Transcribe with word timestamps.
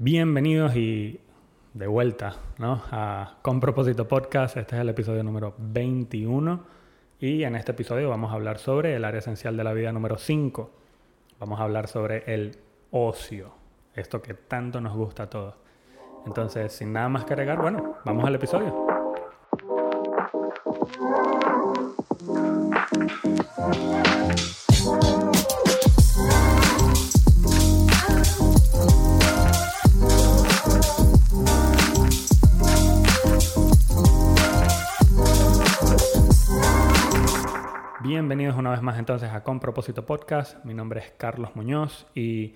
Bienvenidos 0.00 0.76
y 0.76 1.18
de 1.74 1.88
vuelta 1.88 2.36
¿no? 2.58 2.80
a 2.92 3.38
Con 3.42 3.58
Propósito 3.58 4.06
Podcast. 4.06 4.56
Este 4.56 4.76
es 4.76 4.82
el 4.82 4.88
episodio 4.90 5.24
número 5.24 5.56
21 5.58 6.60
y 7.18 7.42
en 7.42 7.56
este 7.56 7.72
episodio 7.72 8.08
vamos 8.08 8.30
a 8.30 8.34
hablar 8.34 8.58
sobre 8.58 8.94
el 8.94 9.04
área 9.04 9.18
esencial 9.18 9.56
de 9.56 9.64
la 9.64 9.72
vida 9.72 9.90
número 9.90 10.16
5. 10.16 10.70
Vamos 11.40 11.58
a 11.58 11.64
hablar 11.64 11.88
sobre 11.88 12.22
el 12.32 12.60
ocio, 12.92 13.52
esto 13.92 14.22
que 14.22 14.34
tanto 14.34 14.80
nos 14.80 14.96
gusta 14.96 15.24
a 15.24 15.30
todos. 15.30 15.56
Entonces, 16.26 16.72
sin 16.72 16.92
nada 16.92 17.08
más 17.08 17.24
que 17.24 17.32
agregar, 17.32 17.60
bueno, 17.60 17.96
vamos 18.04 18.24
al 18.24 18.36
episodio. 18.36 18.87
Más 38.82 38.98
entonces 38.98 39.30
a 39.30 39.42
Con 39.42 39.60
Propósito 39.60 40.04
Podcast. 40.04 40.64
Mi 40.64 40.74
nombre 40.74 41.00
es 41.00 41.12
Carlos 41.16 41.56
Muñoz 41.56 42.06
y 42.14 42.54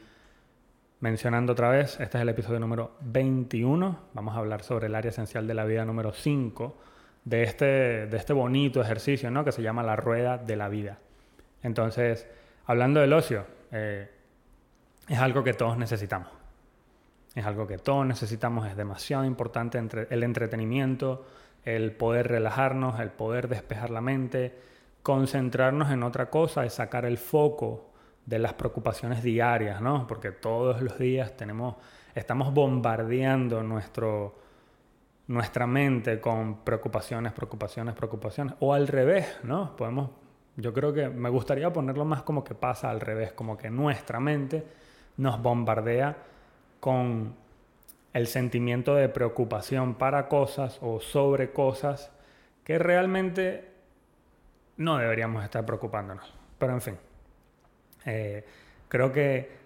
mencionando 1.01 1.53
otra 1.53 1.69
vez, 1.69 1.99
este 2.01 2.19
es 2.19 2.23
el 2.23 2.29
episodio 2.29 2.61
número 2.61 2.97
21. 3.01 3.99
Vamos 4.13 4.35
a 4.35 4.39
hablar 4.39 4.63
sobre 4.63 4.87
el 4.87 4.95
área 4.95 5.11
esencial 5.11 5.47
de 5.47 5.55
la 5.55 5.65
vida 5.65 5.85
número 5.85 6.13
5 6.13 6.77
de 7.25 7.43
este, 7.43 8.07
de 8.07 8.17
este 8.17 8.33
bonito 8.33 8.81
ejercicio 8.81 9.31
¿no? 9.31 9.45
que 9.45 9.53
se 9.53 9.63
llama 9.63 9.83
la 9.83 9.97
rueda 9.97 10.39
de 10.39 10.57
la 10.57 10.69
vida. 10.69 10.99
Entonces, 11.63 12.27
hablando 12.67 13.01
del 13.01 13.13
ocio, 13.13 13.47
eh, 13.71 14.11
es 15.09 15.19
algo 15.19 15.43
que 15.43 15.55
todos 15.55 15.77
necesitamos. 15.79 16.29
Es 17.35 17.47
algo 17.47 17.67
que 17.67 17.79
todos 17.79 18.07
necesitamos, 18.07 18.69
es 18.69 18.77
demasiado 18.77 19.25
importante 19.25 19.79
entre 19.79 20.07
el 20.11 20.23
entretenimiento, 20.23 21.27
el 21.65 21.93
poder 21.93 22.29
relajarnos, 22.29 23.01
el 23.01 23.11
poder 23.11 23.49
despejar 23.49 23.91
la 23.91 24.01
mente 24.01 24.73
concentrarnos 25.03 25.91
en 25.91 26.03
otra 26.03 26.31
cosa, 26.31 26.65
es 26.65 26.75
sacar 26.75 27.05
el 27.05 27.19
foco 27.19 27.91
de 28.27 28.39
las 28.39 28.55
preocupaciones 28.55 29.23
diarias, 29.23 29.81
¿no? 29.81 30.07
Porque 30.07 30.31
todos 30.31 30.81
los 30.81 30.99
días 30.99 31.37
tenemos, 31.37 31.77
estamos 32.15 32.55
bombardeando 32.55 33.63
nuestro, 33.63 34.39
nuestra 35.27 35.67
mente 35.67 36.21
con 36.21 36.59
preocupaciones, 36.65 37.33
preocupaciones, 37.33 37.95
preocupaciones. 37.95 38.55
O 38.61 38.73
al 38.73 38.87
revés, 38.87 39.41
¿no? 39.43 39.77
Podemos, 39.77 40.11
yo 40.57 40.73
creo 40.73 40.93
que 40.93 41.09
me 41.09 41.31
gustaría 41.31 41.73
ponerlo 41.73 42.05
más 42.05 42.23
como 42.23 42.45
que 42.45 42.55
pasa 42.55 42.91
al 42.91 43.01
revés, 43.01 43.33
como 43.33 43.57
que 43.57 43.71
nuestra 43.71 44.21
mente 44.21 44.65
nos 45.17 45.43
bombardea 45.43 46.17
con 46.79 47.35
el 48.13 48.27
sentimiento 48.27 48.95
de 48.95 49.09
preocupación 49.09 49.95
para 49.95 50.29
cosas 50.29 50.79
o 50.83 51.01
sobre 51.01 51.53
cosas 51.53 52.13
que 52.65 52.79
realmente 52.79 53.72
no 54.77 54.99
deberíamos 54.99 55.43
estar 55.45 55.65
preocupándonos. 55.65 56.35
Pero 56.59 56.73
en 56.73 56.81
fin, 56.81 56.97
eh, 58.07 58.45
creo 58.89 59.13
que 59.13 59.63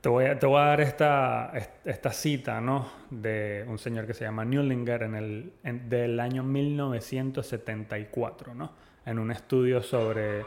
te 0.00 0.08
voy, 0.08 0.24
a, 0.24 0.38
te 0.38 0.46
voy 0.46 0.60
a 0.60 0.66
dar 0.66 0.80
esta, 0.80 1.52
esta, 1.84 2.10
cita 2.10 2.60
¿no? 2.60 2.90
de 3.10 3.64
un 3.68 3.78
señor 3.78 4.06
que 4.06 4.14
se 4.14 4.24
llama 4.24 4.44
Newlinger 4.44 5.04
en 5.04 5.14
el, 5.14 5.52
del 5.88 6.18
año 6.18 6.42
1974, 6.42 8.54
¿no? 8.54 8.72
en 9.06 9.20
un 9.20 9.30
estudio 9.30 9.80
sobre, 9.80 10.44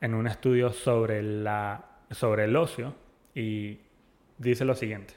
en 0.00 0.14
un 0.14 0.26
estudio 0.26 0.72
sobre, 0.72 1.22
la, 1.22 1.84
sobre 2.10 2.42
el 2.44 2.56
ocio 2.56 2.94
y 3.34 3.78
dice 4.38 4.64
lo 4.64 4.74
siguiente. 4.74 5.14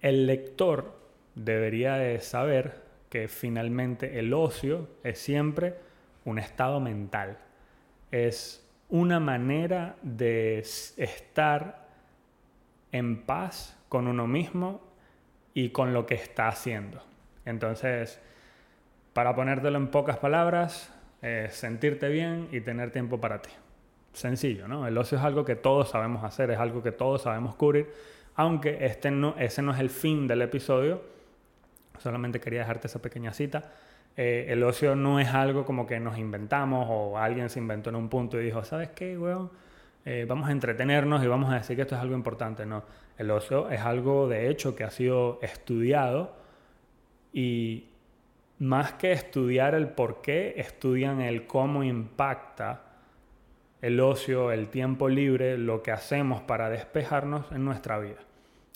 El 0.00 0.26
lector 0.26 0.96
debería 1.34 1.94
de 1.94 2.20
saber 2.20 2.85
que 3.08 3.28
finalmente 3.28 4.18
el 4.18 4.32
ocio 4.34 4.88
es 5.02 5.18
siempre 5.18 5.74
un 6.24 6.38
estado 6.38 6.80
mental. 6.80 7.38
Es 8.10 8.66
una 8.88 9.20
manera 9.20 9.96
de 10.02 10.58
estar 10.58 11.88
en 12.92 13.22
paz 13.22 13.76
con 13.88 14.08
uno 14.08 14.26
mismo 14.26 14.80
y 15.54 15.70
con 15.70 15.92
lo 15.92 16.06
que 16.06 16.14
está 16.14 16.48
haciendo. 16.48 17.02
Entonces, 17.44 18.20
para 19.12 19.34
ponértelo 19.34 19.78
en 19.78 19.88
pocas 19.88 20.18
palabras, 20.18 20.92
es 21.22 21.54
sentirte 21.54 22.08
bien 22.08 22.48
y 22.52 22.60
tener 22.60 22.90
tiempo 22.90 23.20
para 23.20 23.40
ti. 23.40 23.50
Sencillo, 24.12 24.68
¿no? 24.68 24.86
El 24.86 24.96
ocio 24.98 25.18
es 25.18 25.24
algo 25.24 25.44
que 25.44 25.56
todos 25.56 25.90
sabemos 25.90 26.24
hacer, 26.24 26.50
es 26.50 26.58
algo 26.58 26.82
que 26.82 26.92
todos 26.92 27.22
sabemos 27.22 27.54
cubrir, 27.54 27.92
aunque 28.34 28.84
este 28.84 29.10
no, 29.10 29.34
ese 29.38 29.62
no 29.62 29.72
es 29.72 29.80
el 29.80 29.90
fin 29.90 30.26
del 30.26 30.42
episodio, 30.42 31.02
Solamente 31.98 32.40
quería 32.40 32.60
dejarte 32.60 32.86
esa 32.86 33.00
pequeña 33.00 33.32
cita. 33.32 33.72
Eh, 34.16 34.46
el 34.48 34.62
ocio 34.62 34.96
no 34.96 35.20
es 35.20 35.28
algo 35.28 35.64
como 35.64 35.86
que 35.86 36.00
nos 36.00 36.18
inventamos 36.18 36.86
o 36.88 37.18
alguien 37.18 37.50
se 37.50 37.58
inventó 37.58 37.90
en 37.90 37.96
un 37.96 38.08
punto 38.08 38.40
y 38.40 38.44
dijo, 38.44 38.64
¿sabes 38.64 38.90
qué, 38.90 39.18
weón? 39.18 39.50
Eh, 40.04 40.24
vamos 40.26 40.48
a 40.48 40.52
entretenernos 40.52 41.22
y 41.22 41.26
vamos 41.26 41.52
a 41.52 41.56
decir 41.56 41.76
que 41.76 41.82
esto 41.82 41.96
es 41.96 42.00
algo 42.00 42.14
importante. 42.14 42.64
No, 42.64 42.84
el 43.18 43.30
ocio 43.30 43.70
es 43.70 43.80
algo 43.80 44.28
de 44.28 44.48
hecho 44.48 44.74
que 44.74 44.84
ha 44.84 44.90
sido 44.90 45.38
estudiado 45.42 46.34
y 47.32 47.88
más 48.58 48.94
que 48.94 49.12
estudiar 49.12 49.74
el 49.74 49.88
por 49.88 50.22
qué, 50.22 50.54
estudian 50.56 51.20
el 51.20 51.46
cómo 51.46 51.84
impacta 51.84 52.82
el 53.82 54.00
ocio, 54.00 54.52
el 54.52 54.68
tiempo 54.68 55.08
libre, 55.08 55.58
lo 55.58 55.82
que 55.82 55.92
hacemos 55.92 56.40
para 56.40 56.70
despejarnos 56.70 57.50
en 57.52 57.64
nuestra 57.64 57.98
vida. 57.98 58.18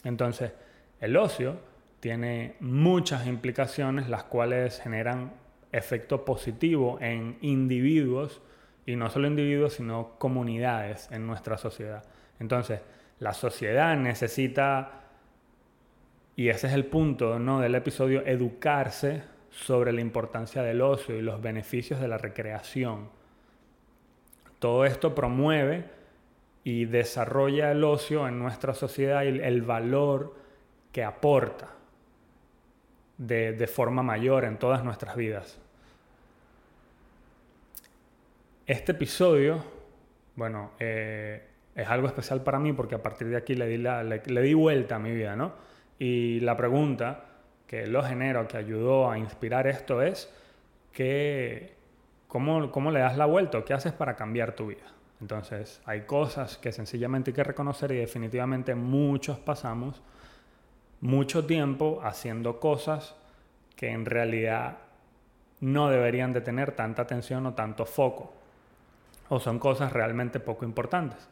Entonces, 0.05 0.53
el 1.01 1.17
ocio 1.17 1.57
tiene 2.01 2.57
muchas 2.61 3.27
implicaciones, 3.27 4.09
las 4.09 4.25
cuales 4.25 4.81
generan 4.81 5.35
efecto 5.71 6.25
positivo 6.25 6.99
en 7.01 7.37
individuos, 7.43 8.41
y 8.87 8.97
no 8.97 9.11
solo 9.11 9.29
individuos, 9.29 9.75
sino 9.75 10.15
comunidades 10.19 11.09
en 11.13 11.27
nuestra 11.27 11.59
sociedad. 11.59 12.03
Entonces, 12.41 12.81
la 13.19 13.35
sociedad 13.35 13.95
necesita, 13.97 15.03
y 16.35 16.49
ese 16.49 16.67
es 16.69 16.73
el 16.73 16.87
punto 16.87 17.39
¿no? 17.39 17.61
del 17.61 17.75
episodio, 17.75 18.25
educarse 18.27 19.23
sobre 19.51 19.93
la 19.93 20.01
importancia 20.01 20.63
del 20.63 20.81
ocio 20.81 21.17
y 21.17 21.23
los 21.23 21.43
beneficios 21.43 22.01
de 22.01 22.09
la 22.09 22.17
recreación. 22.17 23.11
Todo 24.59 24.87
esto 24.87 25.15
promueve 25.15 25.85
y 26.65 26.87
desarrolla 26.87 27.71
el 27.71 27.85
ocio 27.85 28.27
en 28.27 28.39
nuestra 28.39 28.75
sociedad 28.75 29.23
y 29.23 29.29
el 29.29 29.63
valor 29.63 30.35
que 30.93 31.05
aporta 31.05 31.80
de, 33.21 33.67
forma 33.67 34.03
mayor 34.03 34.45
en 34.45 34.57
todas 34.57 34.83
nuestras 34.83 35.15
vidas. 35.15 35.59
Este 38.67 38.93
episodio, 38.93 39.63
bueno, 40.37 40.71
eh, 40.79 41.47
es 41.75 41.89
algo 41.89 42.07
especial 42.07 42.43
para 42.43 42.59
mí 42.59 42.73
porque 42.73 42.95
a 42.95 43.03
partir 43.03 43.29
de 43.29 43.37
aquí 43.37 43.55
le 43.55 43.67
di, 43.67 43.77
le, 43.77 44.43
di 44.43 44.55
vuelta 44.55 44.97
a 44.97 44.99
mi 44.99 45.13
vida, 45.13 45.37
¿no? 45.37 45.53
Y 45.99 46.41
la 46.41 46.57
pregunta 46.57 47.25
que 47.67 47.87
lo 47.87 48.03
generó, 48.03 48.49
que 48.49 48.57
ayudó 48.57 49.11
a 49.11 49.19
inspirar 49.19 49.67
esto 49.67 50.01
es, 50.01 50.33
que, 50.93 51.75
¿cómo, 52.27 52.71
¿cómo 52.71 52.91
le 52.91 53.01
das 53.01 53.19
la 53.19 53.27
vuelta 53.27 53.63
qué 53.65 53.75
haces 53.75 53.93
para 53.93 54.17
cambiar 54.17 54.53
tu 54.53 54.69
vida? 54.69 54.87
Entonces, 55.21 55.83
hay 55.85 56.03
cosas 56.03 56.57
que 56.57 56.73
sencillamente 56.73 57.33
hay 57.33 57.35
que 57.35 57.45
reconocer 57.45 57.93
y 57.93 57.97
definitivamente 57.97 58.75
muchos 58.75 59.39
pasamos 59.39 60.01
mucho 61.01 61.47
tiempo 61.47 62.01
haciendo 62.03 62.61
cosas 62.61 63.15
que 63.77 63.91
en 63.91 64.05
realidad 64.05 64.79
no 65.61 65.89
deberían 65.89 66.33
de 66.33 66.41
tener 66.41 66.73
tanta 66.73 67.03
atención 67.03 67.47
o 67.47 67.55
tanto 67.55 67.87
foco. 67.87 68.33
O 69.29 69.39
son 69.39 69.59
cosas 69.59 69.93
realmente 69.93 70.41
poco 70.41 70.65
importantes. 70.65 71.29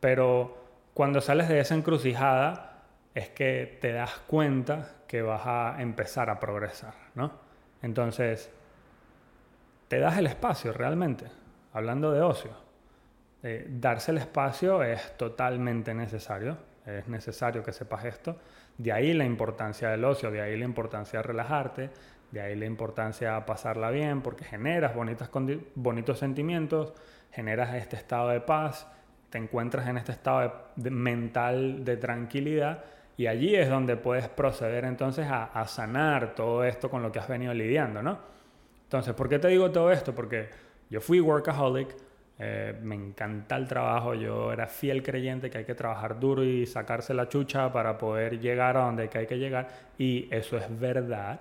Pero 0.00 0.56
cuando 0.94 1.20
sales 1.20 1.48
de 1.48 1.60
esa 1.60 1.74
encrucijada 1.74 2.82
es 3.14 3.28
que 3.30 3.78
te 3.80 3.92
das 3.92 4.18
cuenta 4.26 4.96
que 5.06 5.22
vas 5.22 5.42
a 5.46 5.76
empezar 5.80 6.30
a 6.30 6.40
progresar, 6.40 6.94
¿no? 7.14 7.32
Entonces, 7.82 8.50
te 9.88 9.98
das 9.98 10.18
el 10.18 10.26
espacio 10.26 10.72
realmente, 10.72 11.26
hablando 11.72 12.12
de 12.12 12.20
ocio. 12.20 12.50
Eh, 13.42 13.66
darse 13.68 14.10
el 14.10 14.18
espacio 14.18 14.82
es 14.82 15.16
totalmente 15.16 15.94
necesario, 15.94 16.58
es 16.88 17.08
necesario 17.08 17.62
que 17.62 17.72
sepas 17.72 18.04
esto. 18.04 18.36
De 18.76 18.92
ahí 18.92 19.12
la 19.12 19.24
importancia 19.24 19.90
del 19.90 20.04
ocio, 20.04 20.30
de 20.30 20.40
ahí 20.40 20.56
la 20.56 20.64
importancia 20.64 21.18
de 21.20 21.22
relajarte, 21.22 21.90
de 22.30 22.40
ahí 22.40 22.56
la 22.56 22.66
importancia 22.66 23.34
de 23.34 23.40
pasarla 23.42 23.90
bien, 23.90 24.22
porque 24.22 24.44
generas 24.44 24.94
bonitas 24.94 25.30
bonitos 25.74 26.18
sentimientos, 26.18 26.92
generas 27.32 27.74
este 27.74 27.96
estado 27.96 28.28
de 28.28 28.40
paz, 28.40 28.86
te 29.30 29.38
encuentras 29.38 29.86
en 29.88 29.98
este 29.98 30.12
estado 30.12 30.70
mental 30.76 31.84
de 31.84 31.96
tranquilidad 31.96 32.84
y 33.16 33.26
allí 33.26 33.54
es 33.54 33.68
donde 33.68 33.96
puedes 33.96 34.28
proceder 34.28 34.84
entonces 34.84 35.26
a, 35.26 35.44
a, 35.44 35.66
sanar 35.66 36.34
todo 36.34 36.64
esto 36.64 36.88
con 36.88 37.02
lo 37.02 37.10
que 37.12 37.18
has 37.18 37.28
venido 37.28 37.52
lidiando, 37.52 38.02
¿no? 38.02 38.18
Entonces, 38.84 39.12
¿por 39.14 39.28
qué 39.28 39.38
te 39.38 39.48
digo 39.48 39.70
todo 39.70 39.90
esto? 39.90 40.14
Porque 40.14 40.48
yo 40.88 41.00
fui 41.00 41.20
workaholic, 41.20 41.94
Eh, 42.40 42.78
me 42.82 42.94
encanta 42.94 43.56
el 43.56 43.66
trabajo, 43.66 44.14
yo 44.14 44.52
era 44.52 44.68
fiel 44.68 45.02
creyente 45.02 45.50
que 45.50 45.58
hay 45.58 45.64
que 45.64 45.74
trabajar 45.74 46.20
duro 46.20 46.44
y 46.44 46.66
sacarse 46.66 47.12
la 47.12 47.28
chucha 47.28 47.72
para 47.72 47.98
poder 47.98 48.38
llegar 48.38 48.76
a 48.76 48.82
donde 48.82 49.10
hay 49.12 49.26
que 49.26 49.38
llegar. 49.38 49.68
Y 49.98 50.28
eso 50.30 50.56
es 50.56 50.78
verdad, 50.78 51.40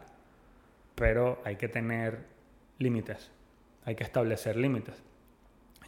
pero 0.95 1.39
hay 1.44 1.55
que 1.55 1.67
tener 1.67 2.25
límites, 2.79 3.31
hay 3.85 3.95
que 3.95 4.03
establecer 4.03 4.55
límites. 4.55 5.03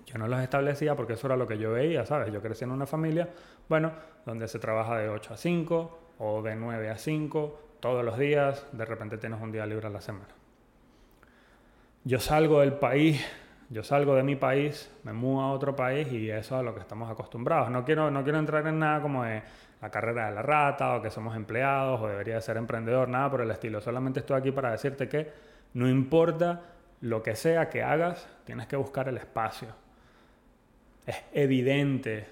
Yo 0.05 0.17
no 0.17 0.27
los 0.27 0.39
establecía 0.41 0.95
porque 0.95 1.13
eso 1.13 1.27
era 1.27 1.37
lo 1.37 1.47
que 1.47 1.57
yo 1.57 1.71
veía, 1.71 2.05
¿sabes? 2.05 2.31
Yo 2.31 2.41
crecí 2.41 2.63
en 2.63 2.71
una 2.71 2.85
familia, 2.85 3.29
bueno, 3.67 3.91
donde 4.25 4.47
se 4.47 4.59
trabaja 4.59 4.97
de 4.97 5.09
8 5.09 5.33
a 5.33 5.37
5 5.37 5.99
o 6.19 6.41
de 6.41 6.55
9 6.55 6.89
a 6.89 6.97
5 6.97 7.61
todos 7.79 8.03
los 8.03 8.17
días, 8.17 8.65
de 8.71 8.85
repente 8.85 9.17
tienes 9.17 9.41
un 9.41 9.51
día 9.51 9.65
libre 9.65 9.87
a 9.87 9.89
la 9.89 10.01
semana. 10.01 10.27
Yo 12.03 12.19
salgo 12.19 12.61
del 12.61 12.73
país, 12.73 13.23
yo 13.69 13.83
salgo 13.83 14.15
de 14.15 14.23
mi 14.23 14.35
país, 14.35 14.91
me 15.03 15.13
mudo 15.13 15.41
a 15.41 15.51
otro 15.51 15.75
país 15.75 16.11
y 16.11 16.29
eso 16.29 16.55
es 16.55 16.59
a 16.59 16.63
lo 16.63 16.73
que 16.73 16.79
estamos 16.79 17.09
acostumbrados. 17.09 17.69
No 17.69 17.85
quiero, 17.85 18.09
no 18.09 18.23
quiero 18.23 18.39
entrar 18.39 18.65
en 18.65 18.79
nada 18.79 18.99
como 19.01 19.23
la 19.23 19.89
carrera 19.91 20.29
de 20.29 20.35
la 20.35 20.41
rata 20.41 20.95
o 20.95 21.01
que 21.01 21.11
somos 21.11 21.35
empleados 21.35 22.01
o 22.01 22.07
debería 22.07 22.35
de 22.35 22.41
ser 22.41 22.57
emprendedor, 22.57 23.07
nada 23.07 23.29
por 23.29 23.41
el 23.41 23.51
estilo. 23.51 23.79
Solamente 23.79 24.21
estoy 24.21 24.39
aquí 24.39 24.51
para 24.51 24.71
decirte 24.71 25.07
que 25.07 25.31
no 25.73 25.87
importa 25.87 26.61
lo 27.01 27.21
que 27.21 27.35
sea 27.35 27.69
que 27.69 27.83
hagas, 27.83 28.27
tienes 28.43 28.65
que 28.65 28.75
buscar 28.75 29.07
el 29.07 29.17
espacio. 29.17 29.69
Es 31.05 31.23
evidente, 31.31 32.27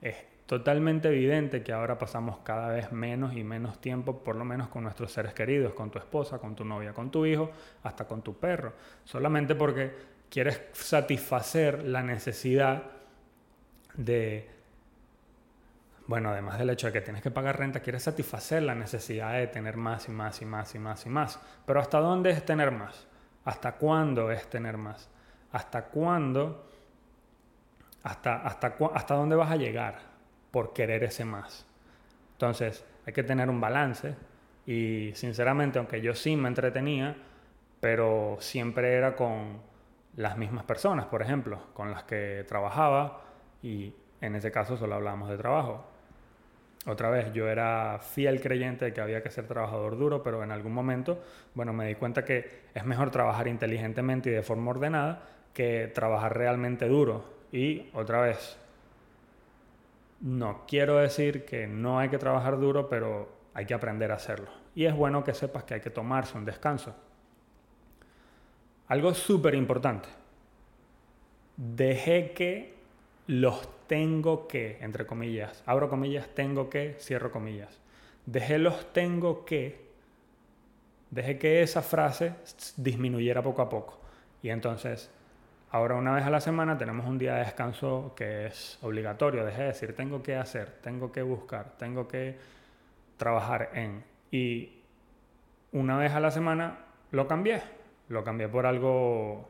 es 0.00 0.16
totalmente 0.46 1.08
evidente 1.08 1.62
que 1.62 1.72
ahora 1.72 1.98
pasamos 1.98 2.38
cada 2.38 2.68
vez 2.68 2.92
menos 2.92 3.34
y 3.34 3.42
menos 3.42 3.80
tiempo, 3.80 4.22
por 4.22 4.36
lo 4.36 4.44
menos 4.44 4.68
con 4.68 4.84
nuestros 4.84 5.12
seres 5.12 5.34
queridos, 5.34 5.74
con 5.74 5.90
tu 5.90 5.98
esposa, 5.98 6.38
con 6.38 6.54
tu 6.54 6.64
novia, 6.64 6.92
con 6.92 7.10
tu 7.10 7.26
hijo, 7.26 7.50
hasta 7.82 8.06
con 8.06 8.22
tu 8.22 8.38
perro. 8.38 8.72
Solamente 9.04 9.56
porque 9.56 10.17
quieres 10.30 10.60
satisfacer 10.72 11.84
la 11.84 12.02
necesidad 12.02 12.82
de, 13.94 14.48
bueno, 16.06 16.30
además 16.30 16.58
del 16.58 16.70
hecho 16.70 16.88
de 16.88 16.92
que 16.92 17.00
tienes 17.00 17.22
que 17.22 17.30
pagar 17.30 17.58
renta, 17.58 17.80
quieres 17.80 18.02
satisfacer 18.02 18.62
la 18.62 18.74
necesidad 18.74 19.32
de 19.32 19.46
tener 19.46 19.76
más 19.76 20.08
y 20.08 20.12
más 20.12 20.40
y 20.42 20.44
más 20.44 20.74
y 20.74 20.78
más 20.78 21.06
y 21.06 21.08
más. 21.08 21.40
Pero 21.66 21.80
¿hasta 21.80 21.98
dónde 21.98 22.30
es 22.30 22.44
tener 22.44 22.70
más? 22.70 23.06
¿Hasta 23.44 23.72
cuándo 23.72 24.30
es 24.30 24.48
tener 24.48 24.76
más? 24.76 25.08
¿Hasta 25.52 25.86
cuándo? 25.86 26.70
¿Hasta, 28.02 28.36
hasta, 28.36 28.76
hasta 28.94 29.14
dónde 29.14 29.36
vas 29.36 29.50
a 29.50 29.56
llegar? 29.56 30.18
por 30.50 30.72
querer 30.72 31.04
ese 31.04 31.24
más. 31.24 31.66
Entonces, 32.32 32.84
hay 33.06 33.12
que 33.12 33.22
tener 33.22 33.48
un 33.50 33.60
balance 33.60 34.14
y 34.66 35.12
sinceramente, 35.14 35.78
aunque 35.78 36.00
yo 36.00 36.14
sí 36.14 36.36
me 36.36 36.48
entretenía, 36.48 37.16
pero 37.80 38.36
siempre 38.40 38.94
era 38.94 39.16
con 39.16 39.60
las 40.18 40.36
mismas 40.36 40.64
personas, 40.64 41.06
por 41.06 41.22
ejemplo, 41.22 41.60
con 41.74 41.92
las 41.92 42.02
que 42.02 42.44
trabajaba 42.48 43.20
y 43.62 43.94
en 44.20 44.34
ese 44.34 44.50
caso 44.50 44.76
solo 44.76 44.96
hablábamos 44.96 45.30
de 45.30 45.36
trabajo. 45.36 45.84
Otra 46.86 47.08
vez, 47.08 47.32
yo 47.32 47.48
era 47.48 48.00
fiel 48.00 48.40
creyente 48.40 48.86
de 48.86 48.92
que 48.92 49.00
había 49.00 49.22
que 49.22 49.30
ser 49.30 49.46
trabajador 49.46 49.96
duro, 49.96 50.24
pero 50.24 50.42
en 50.42 50.50
algún 50.50 50.72
momento, 50.72 51.22
bueno, 51.54 51.72
me 51.72 51.86
di 51.86 51.94
cuenta 51.94 52.24
que 52.24 52.62
es 52.74 52.84
mejor 52.84 53.12
trabajar 53.12 53.46
inteligentemente 53.46 54.30
y 54.30 54.32
de 54.32 54.42
forma 54.42 54.72
ordenada 54.72 55.22
que 55.54 55.86
trabajar 55.86 56.36
realmente 56.36 56.88
duro. 56.88 57.24
Y 57.52 57.88
otra 57.94 58.20
vez, 58.20 58.58
no 60.20 60.64
quiero 60.66 60.96
decir 60.96 61.44
que 61.44 61.68
no 61.68 62.00
hay 62.00 62.08
que 62.08 62.18
trabajar 62.18 62.58
duro, 62.58 62.88
pero 62.88 63.28
hay 63.54 63.66
que 63.66 63.74
aprender 63.74 64.10
a 64.10 64.16
hacerlo. 64.16 64.50
Y 64.74 64.86
es 64.86 64.96
bueno 64.96 65.22
que 65.22 65.32
sepas 65.32 65.62
que 65.62 65.74
hay 65.74 65.80
que 65.80 65.90
tomarse 65.90 66.36
un 66.36 66.44
descanso. 66.44 66.96
Algo 68.88 69.14
súper 69.14 69.54
importante. 69.54 70.08
Dejé 71.56 72.32
que 72.32 72.74
los 73.26 73.68
tengo 73.86 74.48
que, 74.48 74.78
entre 74.80 75.06
comillas, 75.06 75.62
abro 75.66 75.88
comillas, 75.88 76.28
tengo 76.34 76.70
que, 76.70 76.96
cierro 76.98 77.30
comillas. 77.30 77.78
Dejé 78.26 78.58
los 78.58 78.92
tengo 78.92 79.44
que, 79.44 79.88
dejé 81.10 81.38
que 81.38 81.62
esa 81.62 81.82
frase 81.82 82.34
disminuyera 82.76 83.42
poco 83.42 83.62
a 83.62 83.68
poco. 83.68 84.00
Y 84.42 84.50
entonces 84.50 85.10
Ahora 85.70 85.96
una 85.96 86.14
vez 86.14 86.24
a 86.24 86.30
la 86.30 86.40
semana 86.40 86.78
tenemos 86.78 87.04
un 87.06 87.18
día 87.18 87.34
de 87.34 87.40
descanso 87.40 88.14
que 88.16 88.46
es 88.46 88.78
obligatorio, 88.80 89.44
dejé 89.44 89.62
de 89.62 89.66
decir, 89.68 89.94
tengo 89.94 90.22
que 90.22 90.34
hacer, 90.34 90.70
tengo 90.80 91.12
que 91.12 91.20
buscar, 91.20 91.76
tengo 91.76 92.08
que 92.08 92.38
trabajar 93.18 93.70
en. 93.74 94.02
Y 94.30 94.80
una 95.72 95.98
vez 95.98 96.12
a 96.12 96.20
la 96.20 96.30
semana 96.30 96.78
lo 97.10 97.28
cambié, 97.28 97.60
lo 98.08 98.24
cambié 98.24 98.48
por 98.48 98.66
algo, 98.66 99.48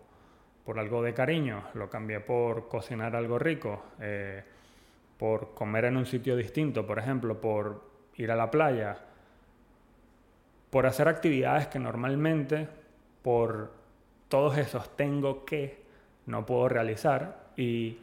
por 0.64 0.78
algo 0.78 1.02
de 1.02 1.14
cariño, 1.14 1.64
lo 1.74 1.88
cambié 1.88 2.20
por 2.20 2.68
cocinar 2.68 3.14
algo 3.14 3.38
rico, 3.38 3.84
eh, 4.00 4.42
por 5.16 5.54
comer 5.54 5.86
en 5.86 5.96
un 5.96 6.06
sitio 6.06 6.36
distinto, 6.36 6.86
por 6.86 6.98
ejemplo, 6.98 7.40
por 7.40 7.82
ir 8.16 8.30
a 8.30 8.36
la 8.36 8.50
playa, 8.50 8.98
por 10.70 10.86
hacer 10.86 11.08
actividades 11.08 11.68
que 11.68 11.78
normalmente, 11.78 12.68
por 13.22 13.72
todos 14.28 14.58
esos 14.58 14.96
tengo 14.96 15.44
que, 15.44 15.82
no 16.26 16.44
puedo 16.44 16.68
realizar 16.68 17.48
y 17.56 17.98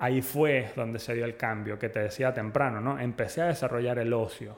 ahí 0.00 0.22
fue 0.22 0.72
donde 0.74 0.98
se 0.98 1.14
dio 1.14 1.24
el 1.24 1.36
cambio 1.36 1.78
que 1.78 1.88
te 1.88 2.00
decía 2.00 2.34
temprano, 2.34 2.80
¿no? 2.80 2.98
Empecé 2.98 3.42
a 3.42 3.46
desarrollar 3.46 3.98
el 3.98 4.12
ocio. 4.12 4.56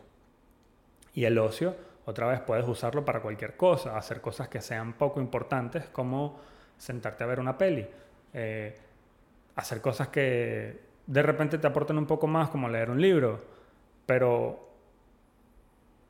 Y 1.14 1.24
el 1.24 1.36
ocio, 1.38 1.76
otra 2.04 2.26
vez, 2.26 2.40
puedes 2.40 2.66
usarlo 2.66 3.04
para 3.04 3.20
cualquier 3.20 3.56
cosa, 3.56 3.96
hacer 3.96 4.20
cosas 4.20 4.48
que 4.48 4.60
sean 4.60 4.94
poco 4.94 5.20
importantes, 5.20 5.86
como 5.86 6.40
sentarte 6.76 7.22
a 7.22 7.26
ver 7.26 7.38
una 7.38 7.56
peli, 7.56 7.86
eh, 8.32 8.76
hacer 9.54 9.80
cosas 9.80 10.08
que 10.08 10.80
de 11.06 11.22
repente 11.22 11.58
te 11.58 11.66
aporten 11.66 11.98
un 11.98 12.06
poco 12.06 12.26
más, 12.26 12.48
como 12.50 12.68
leer 12.68 12.90
un 12.90 13.00
libro, 13.00 13.40
pero 14.06 14.68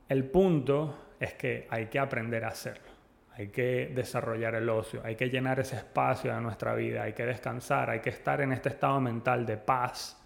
el 0.08 0.24
punto 0.24 1.14
es 1.20 1.34
que 1.34 1.66
hay 1.70 1.86
que 1.86 1.98
aprender 1.98 2.44
a 2.44 2.48
hacerlo. 2.48 2.90
Hay 3.34 3.48
que 3.48 3.90
desarrollar 3.94 4.54
el 4.54 4.68
ocio, 4.68 5.00
hay 5.04 5.16
que 5.16 5.30
llenar 5.30 5.58
ese 5.58 5.76
espacio 5.76 6.34
de 6.34 6.40
nuestra 6.42 6.74
vida, 6.74 7.04
hay 7.04 7.14
que 7.14 7.24
descansar, 7.24 7.88
hay 7.88 8.00
que 8.00 8.10
estar 8.10 8.42
en 8.42 8.52
este 8.52 8.68
estado 8.68 9.00
mental 9.00 9.46
de 9.46 9.56
paz 9.56 10.21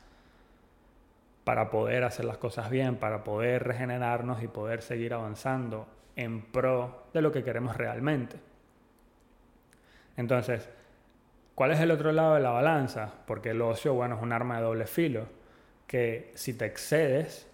para 1.47 1.71
poder 1.71 2.03
hacer 2.03 2.25
las 2.25 2.39
cosas 2.39 2.71
bien, 2.71 2.97
para 2.97 3.23
poder 3.23 3.63
regenerarnos 3.63 4.43
y 4.43 4.49
poder 4.49 4.83
seguir 4.83 5.15
avanzando 5.15 5.87
en 6.17 6.43
pro 6.43 7.05
de 7.15 7.23
lo 7.23 7.31
que 7.31 7.45
queremos 7.45 7.77
realmente. 7.77 8.35
Entonces, 10.17 10.69
¿cuál 11.55 11.71
es 11.71 11.79
el 11.79 11.93
otro 11.93 12.11
lado 12.11 12.35
de 12.35 12.41
la 12.41 12.51
balanza? 12.51 13.13
Porque 13.29 13.51
el 13.51 13.63
ocio, 13.63 13.95
bueno, 13.95 14.17
es 14.17 14.23
un 14.23 14.33
arma 14.33 14.57
de 14.57 14.65
doble 14.65 14.87
filo, 14.89 15.29
que 15.87 16.33
si 16.35 16.55
te 16.55 16.67
excedes, 16.67 17.49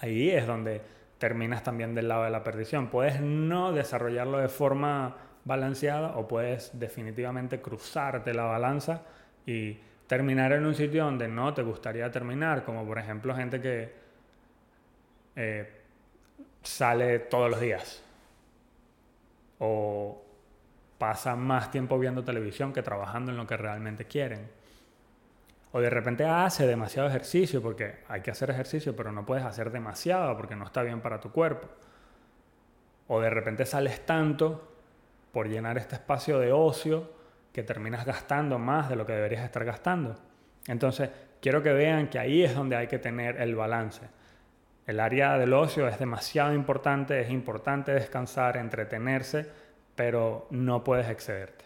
ahí 0.00 0.30
es 0.30 0.46
donde 0.46 0.80
terminas 1.18 1.62
también 1.62 1.94
del 1.94 2.08
lado 2.08 2.24
de 2.24 2.30
la 2.30 2.42
perdición. 2.42 2.88
Puedes 2.88 3.20
no 3.20 3.72
desarrollarlo 3.72 4.38
de 4.38 4.48
forma 4.48 5.14
balanceada 5.44 6.16
o 6.16 6.26
puedes 6.26 6.70
definitivamente 6.78 7.60
cruzarte 7.60 8.32
la 8.32 8.44
balanza 8.44 9.02
y 9.44 9.78
terminar 10.06 10.52
en 10.52 10.66
un 10.66 10.74
sitio 10.74 11.04
donde 11.04 11.28
no 11.28 11.52
te 11.54 11.62
gustaría 11.62 12.10
terminar, 12.10 12.64
como 12.64 12.86
por 12.86 12.98
ejemplo 12.98 13.34
gente 13.34 13.60
que 13.60 13.92
eh, 15.34 15.72
sale 16.62 17.18
todos 17.20 17.50
los 17.50 17.60
días 17.60 18.02
o 19.58 20.22
pasa 20.98 21.36
más 21.36 21.70
tiempo 21.70 21.98
viendo 21.98 22.24
televisión 22.24 22.72
que 22.72 22.82
trabajando 22.82 23.32
en 23.32 23.36
lo 23.36 23.46
que 23.46 23.56
realmente 23.56 24.06
quieren. 24.06 24.48
O 25.72 25.80
de 25.80 25.90
repente 25.90 26.24
hace 26.24 26.66
demasiado 26.66 27.08
ejercicio 27.08 27.60
porque 27.60 27.96
hay 28.08 28.22
que 28.22 28.30
hacer 28.30 28.50
ejercicio, 28.50 28.96
pero 28.96 29.12
no 29.12 29.26
puedes 29.26 29.44
hacer 29.44 29.70
demasiado 29.70 30.36
porque 30.36 30.56
no 30.56 30.64
está 30.64 30.82
bien 30.82 31.00
para 31.00 31.20
tu 31.20 31.30
cuerpo. 31.30 31.68
O 33.08 33.20
de 33.20 33.30
repente 33.30 33.66
sales 33.66 34.04
tanto 34.06 34.72
por 35.32 35.48
llenar 35.48 35.76
este 35.76 35.96
espacio 35.96 36.38
de 36.38 36.52
ocio 36.52 37.10
que 37.56 37.62
terminas 37.62 38.04
gastando 38.04 38.58
más 38.58 38.90
de 38.90 38.96
lo 38.96 39.06
que 39.06 39.14
deberías 39.14 39.42
estar 39.42 39.64
gastando. 39.64 40.14
Entonces, 40.66 41.08
quiero 41.40 41.62
que 41.62 41.72
vean 41.72 42.08
que 42.08 42.18
ahí 42.18 42.44
es 42.44 42.54
donde 42.54 42.76
hay 42.76 42.86
que 42.86 42.98
tener 42.98 43.40
el 43.40 43.54
balance. 43.56 44.02
El 44.86 45.00
área 45.00 45.38
del 45.38 45.54
ocio 45.54 45.88
es 45.88 45.98
demasiado 45.98 46.52
importante, 46.52 47.18
es 47.18 47.30
importante 47.30 47.92
descansar, 47.92 48.58
entretenerse, 48.58 49.48
pero 49.94 50.48
no 50.50 50.84
puedes 50.84 51.08
excederte. 51.08 51.64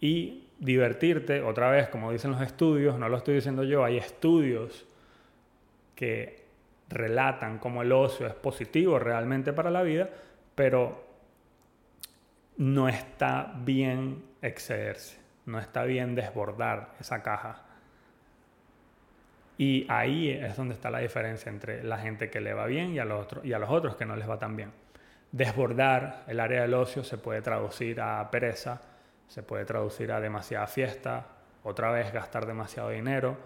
Y 0.00 0.48
divertirte, 0.58 1.42
otra 1.42 1.70
vez, 1.70 1.88
como 1.90 2.10
dicen 2.10 2.32
los 2.32 2.42
estudios, 2.42 2.98
no 2.98 3.08
lo 3.08 3.18
estoy 3.18 3.36
diciendo 3.36 3.62
yo, 3.62 3.84
hay 3.84 3.98
estudios 3.98 4.84
que 5.94 6.42
relatan 6.88 7.60
cómo 7.60 7.82
el 7.82 7.92
ocio 7.92 8.26
es 8.26 8.34
positivo 8.34 8.98
realmente 8.98 9.52
para 9.52 9.70
la 9.70 9.84
vida, 9.84 10.10
pero 10.56 11.04
no 12.56 12.88
está 12.88 13.54
bien 13.64 14.33
excederse, 14.46 15.18
no 15.46 15.58
está 15.58 15.84
bien 15.84 16.14
desbordar 16.14 16.94
esa 17.00 17.22
caja. 17.22 17.62
Y 19.56 19.86
ahí 19.88 20.30
es 20.30 20.56
donde 20.56 20.74
está 20.74 20.90
la 20.90 20.98
diferencia 20.98 21.50
entre 21.50 21.84
la 21.84 21.98
gente 21.98 22.28
que 22.28 22.40
le 22.40 22.54
va 22.54 22.66
bien 22.66 22.92
y 22.92 22.98
a 22.98 23.04
los 23.04 23.22
otros, 23.22 23.44
y 23.44 23.52
a 23.52 23.58
los 23.58 23.70
otros 23.70 23.96
que 23.96 24.04
no 24.04 24.16
les 24.16 24.28
va 24.28 24.38
tan 24.38 24.56
bien. 24.56 24.72
Desbordar 25.32 26.24
el 26.26 26.40
área 26.40 26.62
del 26.62 26.74
ocio 26.74 27.04
se 27.04 27.18
puede 27.18 27.40
traducir 27.40 28.00
a 28.00 28.30
pereza, 28.30 28.80
se 29.28 29.42
puede 29.42 29.64
traducir 29.64 30.12
a 30.12 30.20
demasiada 30.20 30.66
fiesta, 30.66 31.26
otra 31.62 31.90
vez 31.90 32.12
gastar 32.12 32.46
demasiado 32.46 32.90
dinero, 32.90 33.36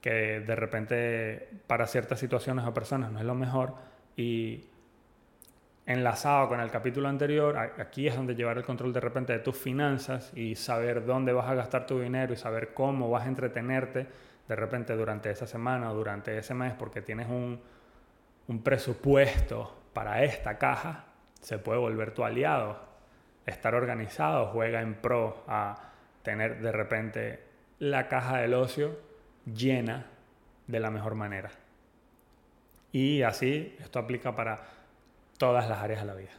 que 0.00 0.40
de 0.40 0.56
repente 0.56 1.48
para 1.66 1.86
ciertas 1.86 2.18
situaciones 2.18 2.66
o 2.66 2.74
personas 2.74 3.12
no 3.12 3.18
es 3.18 3.24
lo 3.24 3.34
mejor 3.34 3.74
y 4.16 4.64
enlazado 5.86 6.48
con 6.48 6.60
el 6.60 6.70
capítulo 6.70 7.08
anterior, 7.08 7.56
aquí 7.56 8.06
es 8.06 8.16
donde 8.16 8.34
llevar 8.34 8.58
el 8.58 8.64
control 8.64 8.92
de 8.92 9.00
repente 9.00 9.32
de 9.32 9.38
tus 9.40 9.56
finanzas 9.56 10.30
y 10.34 10.54
saber 10.54 11.04
dónde 11.04 11.32
vas 11.32 11.48
a 11.48 11.54
gastar 11.54 11.86
tu 11.86 12.00
dinero 12.00 12.32
y 12.32 12.36
saber 12.36 12.74
cómo 12.74 13.10
vas 13.10 13.24
a 13.24 13.28
entretenerte 13.28 14.06
de 14.46 14.56
repente 14.56 14.94
durante 14.96 15.30
esa 15.30 15.46
semana 15.46 15.90
o 15.90 15.94
durante 15.94 16.36
ese 16.36 16.54
mes 16.54 16.74
porque 16.74 17.02
tienes 17.02 17.28
un, 17.28 17.60
un 18.48 18.62
presupuesto 18.62 19.76
para 19.92 20.22
esta 20.24 20.58
caja, 20.58 21.06
se 21.40 21.58
puede 21.58 21.78
volver 21.78 22.12
tu 22.12 22.24
aliado. 22.24 22.88
Estar 23.46 23.74
organizado 23.74 24.46
juega 24.46 24.82
en 24.82 24.94
pro 24.94 25.44
a 25.48 25.90
tener 26.22 26.60
de 26.60 26.72
repente 26.72 27.44
la 27.78 28.08
caja 28.08 28.38
del 28.38 28.54
ocio 28.54 28.98
llena 29.46 30.06
de 30.66 30.80
la 30.80 30.90
mejor 30.90 31.14
manera. 31.14 31.50
Y 32.92 33.22
así 33.22 33.76
esto 33.80 33.98
aplica 33.98 34.34
para 34.34 34.79
todas 35.40 35.70
las 35.70 35.78
áreas 35.78 36.02
de 36.02 36.06
la 36.06 36.14
vida. 36.14 36.32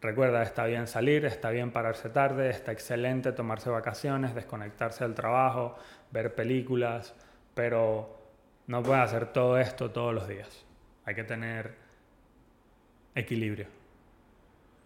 Recuerda, 0.00 0.44
está 0.44 0.64
bien 0.66 0.86
salir, 0.86 1.24
está 1.24 1.50
bien 1.50 1.72
pararse 1.72 2.08
tarde, 2.08 2.50
está 2.50 2.70
excelente 2.70 3.32
tomarse 3.32 3.68
vacaciones, 3.68 4.32
desconectarse 4.32 5.02
del 5.02 5.14
trabajo, 5.14 5.76
ver 6.12 6.36
películas, 6.36 7.16
pero 7.52 8.16
no 8.68 8.80
puedes 8.84 9.02
hacer 9.02 9.32
todo 9.32 9.58
esto 9.58 9.90
todos 9.90 10.14
los 10.14 10.28
días. 10.28 10.64
Hay 11.04 11.16
que 11.16 11.24
tener 11.24 11.74
equilibrio. 13.16 13.66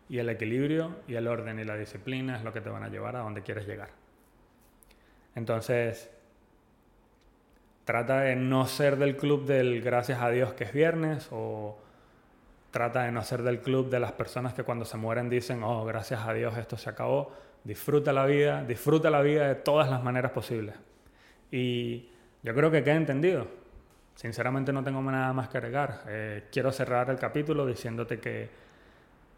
Y 0.09 0.19
el 0.19 0.31
equilibrio 0.31 0.97
y 1.07 1.17
el 1.17 1.29
orden 1.29 1.59
y 1.59 1.65
la 1.65 1.77
disciplina 1.77 2.39
es 2.39 2.43
lo 2.43 2.55
que 2.55 2.63
te 2.63 2.71
van 2.71 2.85
a 2.85 2.89
llevar 2.89 3.17
a 3.17 3.19
donde 3.19 3.43
quieres 3.43 3.67
llegar. 3.67 3.91
Entonces, 5.35 6.11
trata 7.85 8.21
de 8.21 8.35
no 8.35 8.67
ser 8.67 8.97
del 8.97 9.19
club 9.19 9.45
del 9.45 9.83
gracias 9.83 10.23
a 10.23 10.31
Dios 10.31 10.55
que 10.55 10.65
es 10.65 10.73
viernes 10.73 11.29
o 11.31 11.77
trata 12.71 13.05
de 13.05 13.13
no 13.13 13.23
ser 13.23 13.43
del 13.43 13.61
club 13.61 13.91
de 13.91 14.01
las 14.01 14.13
personas 14.13 14.55
que 14.55 14.63
cuando 14.63 14.85
se 14.85 14.97
mueren 14.97 15.29
dicen, 15.29 15.63
oh, 15.63 15.85
gracias 15.85 16.27
a 16.27 16.33
Dios 16.33 16.57
esto 16.57 16.77
se 16.77 16.91
acabó. 16.91 17.33
Disfruta 17.65 18.13
la 18.13 18.27
vida, 18.27 18.65
disfruta 18.65 19.11
la 19.11 19.21
vida 19.21 19.49
de 19.49 19.55
todas 19.57 19.91
las 19.91 20.03
maneras 20.03 20.33
posibles. 20.33 20.75
Y 21.51 22.09
yo 22.43 22.55
creo 22.55 22.71
que 22.71 22.83
queda 22.83 22.97
entendido. 22.97 23.47
Sinceramente 24.15 24.73
no 24.73 24.85
tengo 24.85 25.03
nada 25.03 25.33
más 25.33 25.49
que 25.49 25.59
agregar. 25.59 26.03
Eh, 26.09 26.45
quiero 26.51 26.73
cerrar 26.73 27.11
el 27.11 27.19
capítulo 27.19 27.67
diciéndote 27.67 28.19
que 28.19 28.49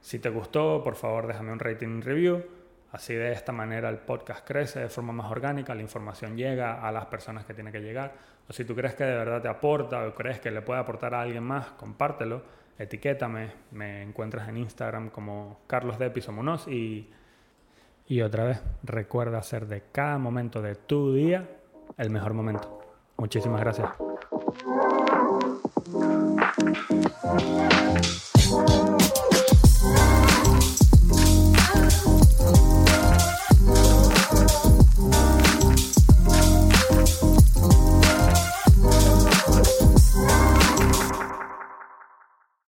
si 0.01 0.19
te 0.19 0.29
gustó, 0.29 0.83
por 0.83 0.97
favor 0.97 1.27
déjame 1.27 1.53
un 1.53 1.59
rating 1.59 2.01
review 2.01 2.43
Así 2.93 3.15
de 3.15 3.33
esta 3.33 3.53
manera 3.53 3.89
el 3.89 3.97
podcast 3.97 4.47
crece 4.47 4.81
de 4.81 4.89
forma 4.91 5.15
más 5.15 5.31
orgánica, 5.31 5.75
la 5.75 5.81
información 5.81 6.37
llega 6.37 6.87
a 6.87 6.93
las 6.93 7.07
personas 7.07 7.47
que 7.47 7.55
tiene 7.55 7.73
que 7.73 7.81
llegar. 7.81 8.12
O 8.47 8.53
si 8.53 8.67
tú 8.67 8.75
crees 8.75 8.95
que 8.95 9.05
de 9.05 9.15
verdad 9.17 9.41
te 9.41 9.49
aporta 9.49 10.07
o 10.07 10.15
crees 10.15 10.41
que 10.41 10.51
le 10.51 10.61
puede 10.61 10.81
aportar 10.81 11.15
a 11.15 11.23
alguien 11.23 11.43
más, 11.43 11.69
compártelo, 11.69 12.43
etiquétame, 12.83 13.53
me 13.71 14.03
encuentras 14.03 14.49
en 14.49 14.57
Instagram 14.59 15.11
como 15.11 15.61
Carlos 15.67 15.99
de 15.99 16.11
Pisomonos 16.11 16.69
y, 16.69 17.11
y 18.07 18.23
otra 18.23 18.45
vez 18.45 18.62
recuerda 18.83 19.39
hacer 19.39 19.67
de 19.67 19.83
cada 19.93 20.19
momento 20.19 20.62
de 20.62 20.75
tu 20.75 21.15
día 21.15 21.49
el 21.97 22.11
mejor 22.11 22.35
momento. 22.35 22.81
Muchísimas 23.17 23.61
gracias. 23.61 23.89